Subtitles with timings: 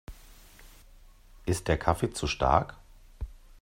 [1.45, 2.75] Ist der Kaffee zu stark?